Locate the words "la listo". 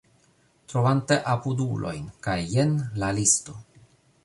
3.05-3.57